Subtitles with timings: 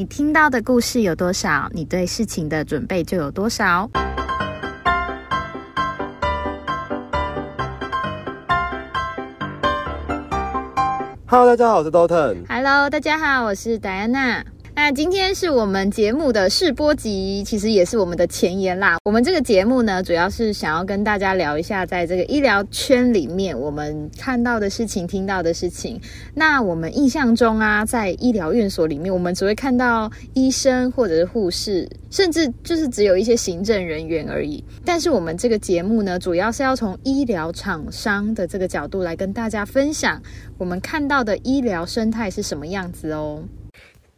[0.00, 3.86] 你听到的故事有多少，你对事情的准备就有多少。
[11.26, 12.46] Hello，大家好，我是 Dalton。
[12.48, 14.42] Hello，大家好，我是戴安娜。
[14.72, 18.98] 那今天是我们节目的试播集，其实也是我们的前言啦。
[19.04, 26.00] 我们这个节目呢，主要是想要跟大家聊一下，在这个医疗圈里面，我们看到的事情、听到的事情。
[26.34, 34.64] 那我们印象中啊，在医疗院所里面，我们只会看到医生或者是护士，甚至就是只有一些行政人员而已。
[34.84, 40.20] 但是我们这个节目呢，主要是要从医疗厂商的这个角度来跟大家分享
[40.58, 43.42] 我们看到的医疗生态是什么样子哦。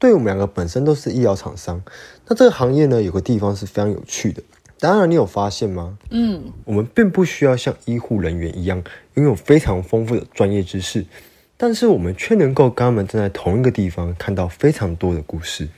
[0.02, 1.80] 对我们两个本身都是医疗厂商，
[2.26, 4.42] 那这个行业呢，有个地方是非常有趣的。
[4.80, 5.96] 当然，你有发现吗？
[6.10, 8.82] 嗯，我们并不需要像医护人员一样
[9.14, 11.06] 拥有非常丰富的专业知识，
[11.56, 15.68] 但是我们却能够跟他们站在同一个地方，看到非常多的故事。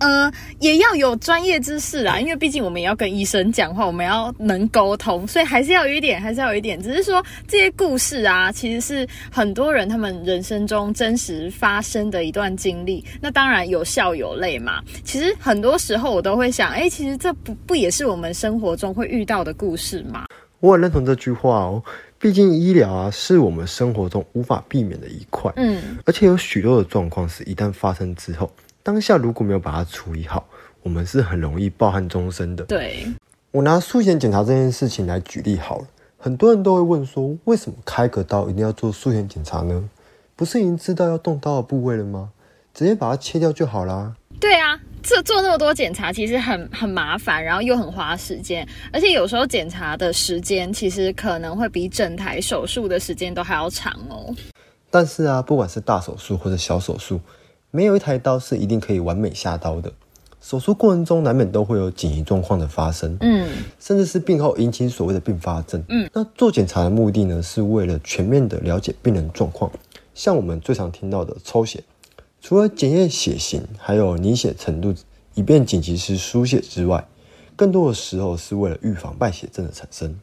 [0.00, 6.80] 呃，也要有专业知识啦，因为毕竟我们也要跟医生讲话，我们要能沟通，所以还是要有一点，还是要有一点。
[6.82, 13.04] 只是说这些故事啊，其实是很多人他们人生中真实发生的一段经历。
[13.20, 14.82] 那当然有笑有泪嘛。
[15.04, 20.24] 其实很多时候我都会想，哎，其实这不不也是我们生活中会遇到的故事吗？
[20.60, 21.82] 我很认同这句话哦，
[22.18, 28.50] 毕竟医疗啊是我们生活中无法避免的一块，嗯，而且有许多的状况是一旦发生之后，
[28.82, 30.46] 当下如果没有把它处理好，
[30.82, 32.64] 我们是很容易抱憾终生的。
[32.64, 33.06] 对，
[33.50, 35.86] 我拿术前检查这件事情来举例好了，
[36.18, 39.88] 很多人都会问说，为什么开个刀一定要做术前检查呢？
[40.34, 42.30] 不是已经知道要动刀的部位了吗？
[42.72, 44.14] 直接把它切掉就好啦。
[44.38, 54.34] 对啊，这做那么多检查其实很很麻烦，然后又很花时间，而且有时候检查的时间其实可能会比整台手术的时间都还要长哦。
[54.88, 57.20] 但是啊，不管是大手术或者小手术，
[57.70, 59.92] 没有一台刀是一定可以完美下刀的。
[60.40, 63.46] 手术过程中难免都会有紧急状况的发生，嗯，
[63.78, 65.82] 甚至是病后引起所谓的并发症。
[65.88, 69.70] 嗯，那做检查的目的呢，是为了全面的了解病人状况。
[70.14, 71.84] 像我们最常听到的抽血，
[72.40, 74.94] 除了检验血型，还有凝血程度，
[75.34, 77.06] 以便紧急时输血之外，
[77.54, 80.18] 更多的时候是为了预防败血症的产生。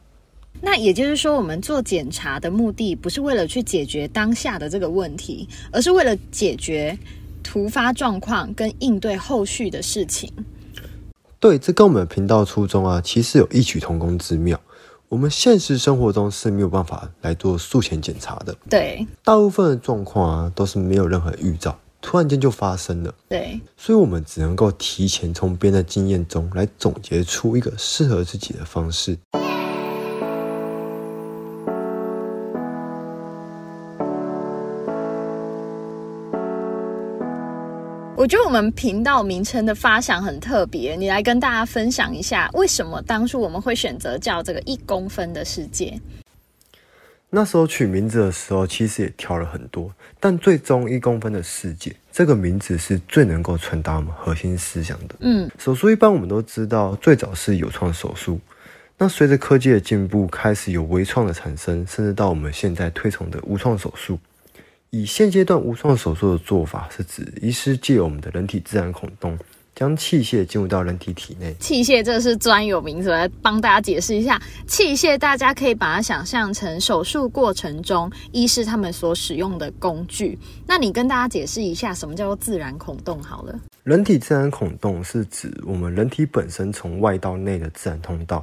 [0.60, 6.98] 那也就是说，我们做检查的目的不是为了去解决当下的这个问题，而是为了解决
[7.42, 10.32] 突发状况跟应对后续的事情。
[11.40, 14.60] 对，这跟我们的频道初衷啊，其实有异曲同工之妙。
[15.08, 29.16] 我们现实生活中是没有办法来做术前检查的，对大部分的状况啊都是没有任何预兆，突然间就发生了，对，所以我们只能够提前从别人的经验中来总结出一个适合自己的方式。
[38.18, 45.96] 我觉得我们频道名称的发想很特别，你来跟大家分享一下，为什么当初我们会选择叫这个一公分的世界？
[47.30, 55.14] 那时候取名字的时候，其实也挑了很多，但最终一公分的世界这个名字是最能够传达我们核心思想的。
[55.20, 58.40] 嗯，手术一般我们都知道，最早是有创手术，
[58.96, 64.18] 那随着科技的进步，开始有微创的产生，甚至到我们现在推崇的无创手术。
[64.90, 69.38] 以现阶段无创手术的做法，是指医师借由我们的人体自然孔洞，
[69.74, 71.54] 将器械进入到人体体内。
[71.60, 74.40] 器械这是专有名词，来帮大家解释一下。
[74.66, 80.38] 器械大家可以把它想象成手术过程中医师他们所使用的工具。
[80.66, 83.60] 那你跟大家解释一下，什么叫做自然孔洞好了？
[83.84, 88.42] 人体自然孔洞是指我们人体本身从外到内的自然通道。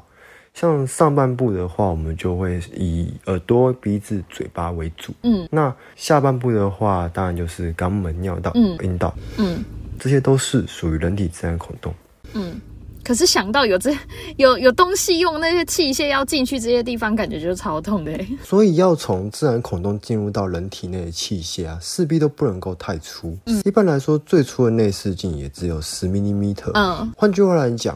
[0.55, 5.13] 像上半部的话，我们就会以耳朵、鼻子、嘴巴为主。
[5.23, 9.63] 嗯，那下半部的话，当然就是肛门、尿道、嗯阴道，嗯
[9.99, 11.93] 这些都是属于人体自然孔洞。
[12.33, 12.59] 嗯。
[13.03, 13.95] 可是想到有这
[14.37, 18.27] 有有东西用那些器械要进去这些地方，感觉就是超痛的欸。
[18.43, 23.37] 所以要从自然孔洞进入到人体内的器械啊，势必都不能够太粗。
[23.45, 27.95] 嗯一般来说，最粗的内视镜也只有十 m m 嗯换句话来讲，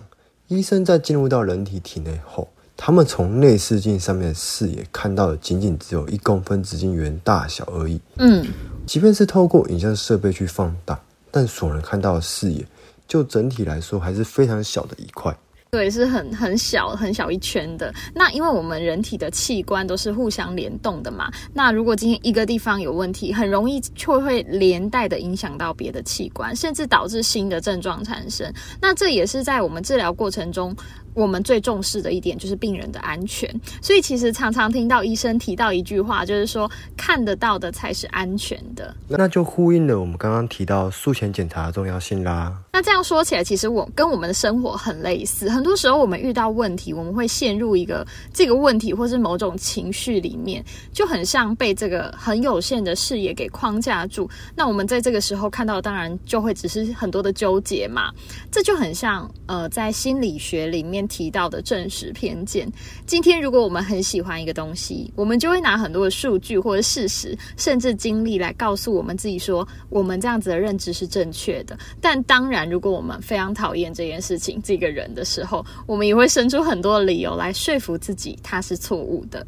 [0.49, 8.01] 医生在进入到人体体内后，他们从内视镜上面的视野看到的仅仅只有一公分直径圆大小而已。
[8.17, 8.43] 嗯，
[8.87, 10.99] 即便是透过影像设备去放大，
[11.29, 12.65] 但所能看到的视野，
[13.07, 15.37] 就整体来说还是非常小的一块。
[15.71, 17.93] 对，是很很小很小一圈的。
[18.13, 28.51] 那因为我们人体的器官都是互相联动的嘛，那如果今天一个地方有问题，很容易就会连带的影响到别的器官，甚至导致新的症状产生。
[28.81, 30.75] 那这也是在我们治疗过程中，
[31.13, 33.49] 我们最重视的一点就是病人的安全，
[33.81, 38.95] 所以其实常常听到医生提到一句话，就是说看得到的才是安全的。
[39.07, 42.55] 那就呼应了我们刚刚提到术前检查的重要性啦。
[42.71, 45.49] 那这样说起来，其实我跟我们的生活很类似。
[45.49, 50.63] 很多时候我们遇到问题，我们会陷入一个这个问题或是某种情绪里面，
[50.93, 54.29] 就很像被这个很有限的视野给框架住。
[54.55, 58.11] 那我们在这个时候看到，当然就会只是很多的纠结嘛。
[58.51, 60.98] 这就很像呃，在心理学里面。
[61.07, 62.71] 提到的正实偏见。
[63.05, 71.77] 今天，如果我们很喜欢一个东西，我们就会拿很多的数据或者事实，甚至经历来告诉我们自己说，我们这样子的认知是正确的。
[72.01, 79.45] 但当然，如果我们非常讨厌这件事情、这个人的时候，我们也会生出很多理由来说服自己他是错误的。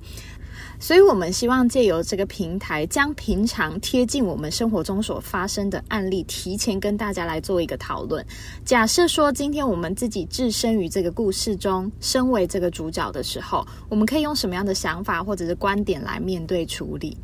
[0.82, 8.26] 所以，我们希望借由这个平台，将平常贴近我们生活中所发生的案例，提前跟大家来做一个讨论。
[8.66, 17.16] 假设说，今天我们自己置身于这个故事中，身为这个主角的时候，我们可以用什么样的想法或者是观点来面对处理？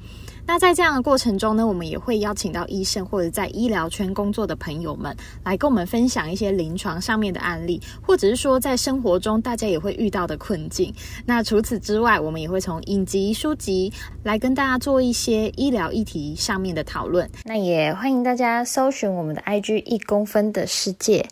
[0.47, 10.91] 那在这样的过程中呢，我们也会邀请到医生或者在医疗圈工作的朋友们来跟我们分享一些临床上面的案例，或者是说在生活中大家也会遇到的困境。
[11.25, 13.91] 那除此之外，我们也会从影集、书籍
[14.23, 17.29] 来跟大家做一些医疗议题上面的讨论。
[17.43, 21.27] 那也欢迎大家搜寻我们的 IG 一公分的世界。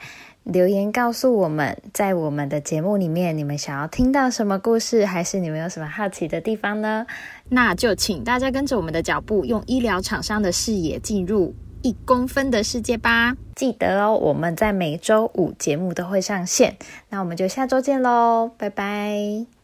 [0.45, 7.05] 留言告诉我们，在我们的节目里面，你们想要听到什么故事，还是你们有什么好奇的地方呢？
[7.49, 13.35] 那就请大家跟着我们的脚步，用医疗厂商的视野进入一公分的世界吧。
[13.55, 16.75] 记得哦，我们在每周五节目都会上线。
[17.09, 19.54] 那我们就下周见喽，拜拜。